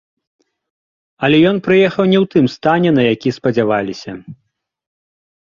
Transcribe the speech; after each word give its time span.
Але 1.27 1.37
ён 1.49 1.57
прыехаў 1.67 2.03
не 2.13 2.17
ў 2.23 2.31
тым 2.33 2.45
стане, 2.55 2.89
на 2.97 3.03
які 3.11 3.29
спадзяваліся. 3.39 4.11